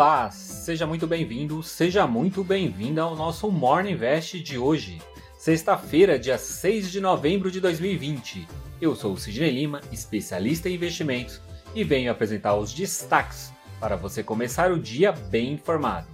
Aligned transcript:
Olá, 0.00 0.30
seja 0.30 0.86
muito 0.86 1.06
bem-vindo, 1.06 1.62
seja 1.62 2.06
muito 2.06 2.42
bem-vinda 2.42 3.02
ao 3.02 3.14
nosso 3.14 3.50
Morning 3.50 3.90
Invest 3.90 4.40
de 4.40 4.56
hoje, 4.56 4.98
sexta-feira, 5.36 6.18
dia 6.18 6.38
6 6.38 6.90
de 6.90 7.02
novembro 7.02 7.50
de 7.50 7.60
2020. 7.60 8.48
Eu 8.80 8.96
sou 8.96 9.12
o 9.12 9.18
Sidney 9.18 9.50
Lima, 9.50 9.82
especialista 9.92 10.70
em 10.70 10.76
investimentos, 10.76 11.38
e 11.74 11.84
venho 11.84 12.10
apresentar 12.10 12.54
os 12.54 12.72
destaques 12.72 13.52
para 13.78 13.94
você 13.94 14.22
começar 14.22 14.72
o 14.72 14.78
dia 14.78 15.12
bem 15.12 15.52
informado. 15.52 16.08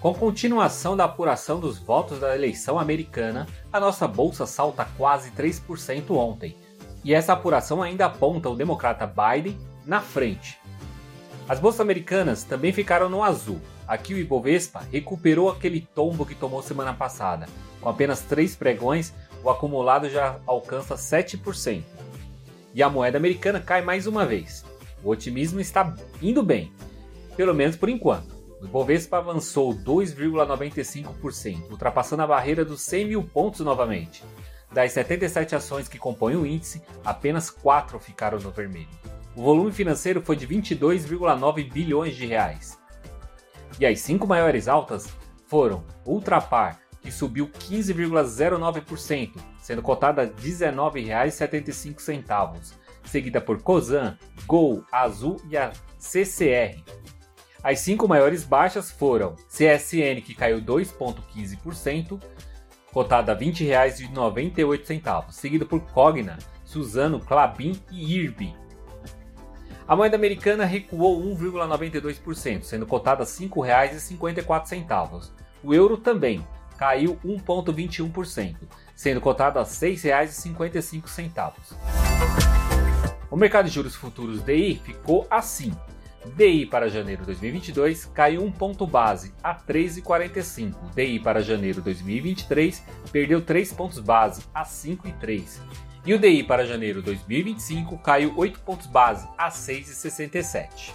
Com 0.00 0.12
continuação 0.12 0.96
da 0.96 1.04
apuração 1.04 1.60
dos 1.60 1.78
votos 1.78 2.18
da 2.18 2.34
eleição 2.34 2.76
americana, 2.76 3.46
a 3.72 3.78
nossa 3.78 4.08
bolsa 4.08 4.46
salta 4.46 4.84
quase 4.96 5.30
3% 5.30 6.10
ontem, 6.10 6.56
e 7.04 7.14
essa 7.14 7.34
apuração 7.34 7.84
ainda 7.84 8.06
aponta 8.06 8.50
o 8.50 8.56
democrata 8.56 9.06
Biden 9.06 9.56
na 9.86 10.00
frente. 10.00 10.58
As 11.48 11.58
bolsas 11.58 11.80
americanas 11.80 12.44
também 12.44 12.72
ficaram 12.74 13.08
no 13.08 13.24
azul. 13.24 13.58
Aqui 13.86 14.12
o 14.12 14.18
Ibovespa 14.18 14.86
recuperou 14.92 15.48
aquele 15.48 15.80
tombo 15.80 16.26
que 16.26 16.34
tomou 16.34 16.62
semana 16.62 16.92
passada. 16.92 17.46
Com 17.80 17.88
apenas 17.88 18.20
três 18.20 18.54
pregões, 18.54 19.14
o 19.42 19.48
acumulado 19.48 20.10
já 20.10 20.38
alcança 20.46 20.94
7%. 20.94 21.82
E 22.74 22.82
a 22.82 22.90
moeda 22.90 23.16
americana 23.16 23.60
cai 23.60 23.80
mais 23.80 24.06
uma 24.06 24.26
vez. 24.26 24.62
O 25.02 25.08
otimismo 25.08 25.58
está 25.58 25.94
indo 26.20 26.42
bem, 26.42 26.70
pelo 27.34 27.54
menos 27.54 27.76
por 27.76 27.88
enquanto. 27.88 28.36
O 28.60 28.66
Ibovespa 28.66 29.16
avançou 29.16 29.72
2,95%, 29.72 31.70
ultrapassando 31.70 32.24
a 32.24 32.26
barreira 32.26 32.62
dos 32.62 32.82
100 32.82 33.06
mil 33.06 33.22
pontos 33.22 33.60
novamente. 33.60 34.22
Das 34.70 34.92
77 34.92 35.54
ações 35.54 35.88
que 35.88 35.98
compõem 35.98 36.36
o 36.36 36.44
índice, 36.44 36.82
apenas 37.02 37.48
4 37.48 37.98
ficaram 37.98 38.38
no 38.38 38.50
vermelho. 38.50 39.07
O 39.38 39.40
volume 39.40 39.70
financeiro 39.70 40.20
foi 40.20 40.34
de 40.34 40.48
22,9 40.48 41.72
bilhões 41.72 42.16
de 42.16 42.26
reais. 42.26 42.76
E 43.78 43.86
as 43.86 44.00
cinco 44.00 44.26
maiores 44.26 44.66
altas 44.66 45.16
foram 45.46 45.84
Ultrapar, 46.04 46.80
que 47.00 47.12
subiu 47.12 47.46
15,09%, 47.46 49.36
sendo 49.60 49.80
cotada 49.80 50.22
a 50.22 50.24
R$ 50.24 50.32
19,75, 50.32 52.74
seguida 53.04 53.40
por 53.40 53.62
Cosan, 53.62 54.18
Gol, 54.44 54.82
Azul 54.90 55.40
e 55.48 55.56
a 55.56 55.70
CCR. 56.00 56.82
As 57.62 57.78
cinco 57.78 58.08
maiores 58.08 58.42
baixas 58.42 58.90
foram 58.90 59.36
CSN, 59.48 60.20
que 60.20 60.34
caiu 60.34 60.60
2,15%, 60.60 62.20
cotada 62.92 63.30
a 63.30 63.36
R$ 63.36 63.46
20,98, 63.46 65.30
seguido 65.30 65.64
por 65.64 65.80
Cogna, 65.92 66.36
Suzano, 66.64 67.20
Clabin 67.20 67.80
e 67.92 68.16
IRB, 68.16 68.52
a 69.88 69.96
moeda 69.96 70.14
americana 70.16 70.66
recuou 70.66 71.24
1,92%, 71.34 72.62
sendo 72.62 72.84
cotada 72.84 73.22
a 73.22 73.26
R$ 73.26 73.32
5,54. 73.32 75.30
O 75.64 75.72
euro 75.72 75.96
também 75.96 76.46
caiu 76.76 77.18
1,21%, 77.24 78.56
sendo 78.94 79.22
cotado 79.22 79.58
a 79.58 79.62
R$ 79.62 79.68
6,55. 79.68 81.74
O 83.30 83.36
mercado 83.36 83.64
de 83.64 83.72
juros 83.72 83.94
futuros 83.94 84.42
DI 84.42 84.78
ficou 84.84 85.26
assim. 85.30 85.72
DI 86.36 86.66
para 86.66 86.90
janeiro 86.90 87.24
2022 87.24 88.04
caiu 88.06 88.42
1 88.42 88.52
ponto 88.52 88.86
base 88.86 89.32
a 89.42 89.54
13,45. 89.54 90.74
DI 90.94 91.18
para 91.18 91.42
janeiro 91.42 91.80
2023 91.80 92.84
perdeu 93.10 93.40
3 93.40 93.72
pontos 93.72 94.00
base 94.00 94.44
a 94.52 94.64
5,3 94.64 95.87
e 96.08 96.14
o 96.14 96.18
DI 96.18 96.42
para 96.42 96.64
janeiro 96.64 97.02
2025 97.02 97.98
caiu 97.98 98.32
8 98.34 98.60
pontos 98.60 98.86
base 98.86 99.28
a 99.36 99.50
6,67. 99.50 100.94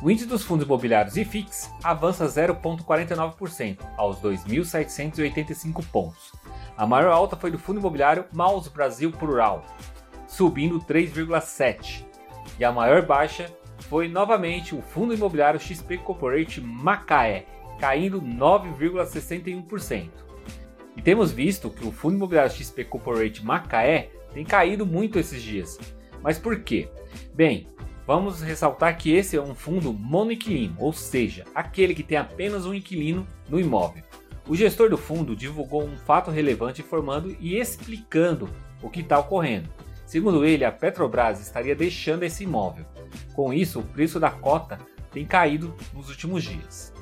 O 0.00 0.10
índice 0.10 0.26
dos 0.26 0.42
fundos 0.42 0.64
imobiliários 0.64 1.18
IFIX 1.18 1.70
avança 1.84 2.24
0,49% 2.24 3.76
aos 3.94 4.18
2.785 4.22 5.84
pontos. 5.92 6.32
A 6.78 6.86
maior 6.86 7.12
alta 7.12 7.36
foi 7.36 7.50
do 7.50 7.58
fundo 7.58 7.78
imobiliário 7.78 8.24
Maus 8.32 8.68
Brasil 8.68 9.12
Plural, 9.12 9.66
subindo 10.26 10.80
3,7%. 10.80 12.02
E 12.58 12.64
a 12.64 12.72
maior 12.72 13.04
baixa 13.04 13.54
foi 13.80 14.08
novamente 14.08 14.74
o 14.74 14.80
fundo 14.80 15.12
imobiliário 15.12 15.60
XP 15.60 15.98
Corporate 15.98 16.62
Macaé, 16.62 17.44
caindo 17.78 18.22
9,61%. 18.22 20.25
E 20.96 21.02
temos 21.02 21.30
visto 21.30 21.70
que 21.70 21.86
o 21.86 21.92
fundo 21.92 22.16
imobiliário 22.16 22.50
XP 22.50 22.84
Corporate 22.84 23.44
Macaé 23.44 24.10
tem 24.32 24.44
caído 24.44 24.86
muito 24.86 25.18
esses 25.18 25.42
dias. 25.42 25.78
Mas 26.22 26.38
por 26.38 26.60
quê? 26.60 26.88
Bem, 27.34 27.66
vamos 28.06 28.40
ressaltar 28.40 28.96
que 28.96 29.12
esse 29.12 29.36
é 29.36 29.42
um 29.42 29.54
fundo 29.54 29.92
monoinquilino, 29.92 30.74
ou 30.78 30.92
seja, 30.92 31.44
aquele 31.54 31.94
que 31.94 32.02
tem 32.02 32.18
apenas 32.18 32.64
um 32.66 32.74
inquilino 32.74 33.26
no 33.48 33.60
imóvel. 33.60 34.02
O 34.48 34.54
gestor 34.54 34.88
do 34.88 34.96
fundo 34.96 35.34
divulgou 35.34 35.84
um 35.84 35.96
fato 35.96 36.30
relevante 36.30 36.80
informando 36.80 37.36
e 37.40 37.58
explicando 37.58 38.48
o 38.82 38.88
que 38.88 39.00
está 39.00 39.18
ocorrendo. 39.18 39.68
Segundo 40.06 40.44
ele, 40.44 40.64
a 40.64 40.70
Petrobras 40.70 41.40
estaria 41.40 41.74
deixando 41.74 42.22
esse 42.22 42.44
imóvel. 42.44 42.86
Com 43.34 43.52
isso, 43.52 43.80
o 43.80 43.82
preço 43.82 44.20
da 44.20 44.30
cota 44.30 44.78
tem 45.10 45.26
caído 45.26 45.74
nos 45.92 46.08
últimos 46.08 46.44
dias. 46.44 46.92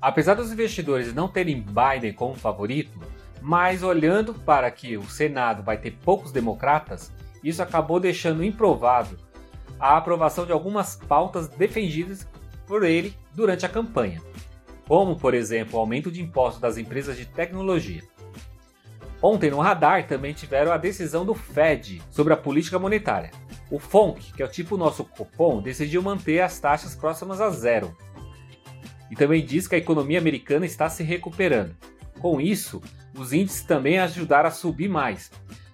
Apesar 0.00 0.34
dos 0.34 0.52
investidores 0.52 1.12
não 1.12 1.28
terem 1.28 1.60
Biden 1.60 2.12
como 2.12 2.34
favorito, 2.34 2.98
mas 3.40 3.82
olhando 3.82 4.34
para 4.34 4.70
que 4.70 4.96
o 4.96 5.08
Senado 5.08 5.62
vai 5.62 5.76
ter 5.76 5.92
poucos 6.04 6.30
democratas, 6.30 7.12
isso 7.42 7.62
acabou 7.62 7.98
deixando 7.98 8.44
improvável 8.44 9.18
a 9.78 9.96
aprovação 9.96 10.44
de 10.44 10.52
algumas 10.52 10.96
pautas 10.96 11.48
defendidas 11.48 12.26
por 12.66 12.84
ele 12.84 13.16
durante 13.34 13.64
a 13.64 13.68
campanha, 13.68 14.20
como, 14.86 15.16
por 15.16 15.34
exemplo, 15.34 15.76
o 15.76 15.80
aumento 15.80 16.10
de 16.10 16.20
impostos 16.20 16.60
das 16.60 16.76
empresas 16.76 17.16
de 17.16 17.26
tecnologia. 17.26 18.02
Ontem 19.20 19.50
no 19.50 19.58
radar 19.58 20.06
também 20.06 20.32
tiveram 20.32 20.70
a 20.70 20.76
decisão 20.76 21.24
do 21.24 21.34
Fed 21.34 22.00
sobre 22.10 22.32
a 22.32 22.36
política 22.36 22.78
monetária. 22.78 23.30
O 23.70 23.78
FONC, 23.78 24.32
que 24.32 24.42
é 24.42 24.46
o 24.46 24.50
tipo 24.50 24.76
nosso 24.76 25.04
Copom, 25.04 25.60
decidiu 25.60 26.00
manter 26.02 26.40
as 26.40 26.58
taxas 26.58 26.94
próximas 26.94 27.40
a 27.40 27.50
zero, 27.50 27.96
e 29.10 29.16
também 29.16 29.44
diz 29.44 29.66
que 29.66 29.74
a 29.74 29.78
economia 29.78 30.18
americana 30.18 30.66
está 30.66 30.88
se 30.88 31.02
recuperando. 31.02 31.74
Com 32.18 32.40
isso, 32.40 32.82
os 33.16 33.32
índices 33.32 33.62
também 33.62 33.98
ajudaram 33.98 34.48
a 34.48 34.52
subir 34.52 34.88
mais. 34.88 35.30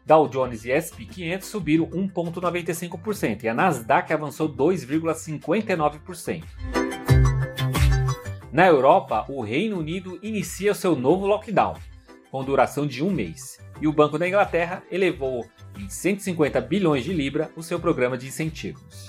Dow 0.07 0.29
Jones 0.29 0.65
e 0.65 0.71
S&P 0.71 1.07
500 1.07 1.49
subiram 1.49 1.87
1,95% 1.87 3.45
e 3.45 3.49
a 3.49 3.55
Nasdaq 3.55 4.13
avançou 4.13 4.49
2,59%. 4.49 6.45
Na 8.53 8.67
Europa, 8.67 9.25
o 9.29 9.41
Reino 9.41 9.79
Unido 9.79 10.19
inicia 10.23 10.75
seu 10.75 10.95
novo 10.95 11.27
lockdown, 11.27 11.75
com 12.31 12.45
duração 12.45 12.87
de 12.87 13.03
um 13.03 13.11
mês, 13.11 13.59
e 13.81 13.89
o 13.89 13.93
Banco 13.93 14.19
da 14.19 14.29
Inglaterra 14.29 14.83
elevou 14.91 15.45
em 15.77 15.89
150 15.89 16.61
bilhões 16.61 17.03
de 17.03 17.13
libra 17.13 17.51
o 17.57 17.63
seu 17.63 17.81
programa 17.81 18.17
de 18.17 18.29
incentivos. 18.29 19.09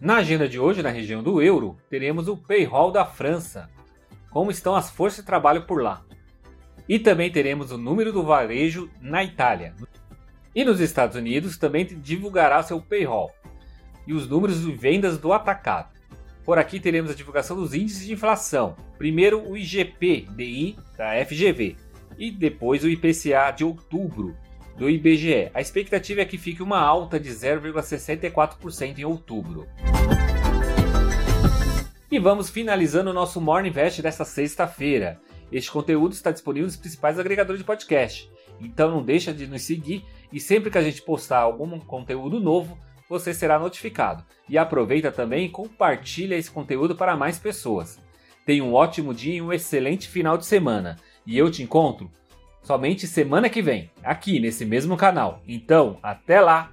Na 0.00 0.16
agenda 0.16 0.48
de 0.48 0.58
hoje, 0.58 0.82
na 0.82 0.88
região 0.88 1.22
do 1.22 1.42
euro, 1.42 1.76
teremos 1.90 2.26
o 2.26 2.34
payroll 2.34 2.90
da 2.90 3.04
França, 3.04 3.68
como 4.30 4.50
estão 4.50 4.74
as 4.74 4.90
forças 4.90 5.20
de 5.20 5.26
trabalho 5.26 5.66
por 5.66 5.82
lá. 5.82 6.02
E 6.88 6.98
também 6.98 7.30
teremos 7.30 7.70
o 7.70 7.76
número 7.76 8.10
do 8.10 8.22
varejo 8.22 8.90
na 8.98 9.22
Itália. 9.22 9.74
E 10.54 10.64
nos 10.64 10.80
Estados 10.80 11.16
Unidos 11.16 11.58
também 11.58 11.84
divulgará 11.84 12.62
seu 12.62 12.80
payroll 12.80 13.30
e 14.06 14.14
os 14.14 14.26
números 14.26 14.62
de 14.62 14.72
vendas 14.72 15.18
do 15.18 15.34
atacado. 15.34 15.90
Por 16.46 16.58
aqui 16.58 16.80
teremos 16.80 17.10
a 17.10 17.14
divulgação 17.14 17.54
dos 17.54 17.74
índices 17.74 18.06
de 18.06 18.14
inflação. 18.14 18.76
Primeiro 18.96 19.46
o 19.46 19.54
IGP-DI 19.54 20.78
da 20.96 21.24
FGV 21.26 21.76
e 22.18 22.30
depois 22.30 22.82
o 22.82 22.88
IPCA 22.88 23.50
de 23.54 23.64
outubro 23.64 24.34
do 24.80 24.88
IBGE. 24.88 25.50
A 25.52 25.60
expectativa 25.60 26.22
é 26.22 26.24
que 26.24 26.38
fique 26.38 26.62
uma 26.62 26.80
alta 26.80 27.20
de 27.20 27.28
0,64% 27.28 28.98
em 28.98 29.04
outubro. 29.04 29.68
E 32.10 32.18
vamos 32.18 32.48
finalizando 32.48 33.10
o 33.10 33.12
nosso 33.12 33.42
Morning 33.42 33.68
Invest 33.68 34.00
desta 34.00 34.24
sexta-feira. 34.24 35.20
Este 35.52 35.70
conteúdo 35.70 36.12
está 36.12 36.30
disponível 36.30 36.66
nos 36.66 36.78
principais 36.78 37.18
agregadores 37.18 37.60
de 37.60 37.66
podcast. 37.66 38.30
Então 38.58 38.90
não 38.90 39.02
deixa 39.02 39.34
de 39.34 39.46
nos 39.46 39.60
seguir 39.60 40.02
e 40.32 40.40
sempre 40.40 40.70
que 40.70 40.78
a 40.78 40.82
gente 40.82 41.02
postar 41.02 41.40
algum 41.40 41.78
conteúdo 41.78 42.40
novo, 42.40 42.78
você 43.06 43.34
será 43.34 43.58
notificado. 43.58 44.24
E 44.48 44.56
aproveita 44.56 45.12
também 45.12 45.44
e 45.44 45.50
compartilha 45.50 46.36
esse 46.36 46.50
conteúdo 46.50 46.96
para 46.96 47.18
mais 47.18 47.38
pessoas. 47.38 48.00
Tenha 48.46 48.64
um 48.64 48.72
ótimo 48.72 49.12
dia 49.12 49.34
e 49.34 49.42
um 49.42 49.52
excelente 49.52 50.08
final 50.08 50.38
de 50.38 50.46
semana. 50.46 50.96
E 51.26 51.36
eu 51.36 51.50
te 51.50 51.62
encontro 51.62 52.10
somente 52.62 53.06
semana 53.06 53.48
que 53.48 53.62
vem, 53.62 53.90
aqui 54.02 54.38
nesse 54.40 54.64
mesmo 54.64 54.96
canal. 54.96 55.42
Então, 55.46 55.98
até 56.02 56.40
lá! 56.40 56.70